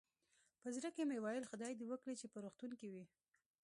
[0.61, 3.03] په زړه کې مې ویل، خدای دې وکړي چې په روغتون کې وي.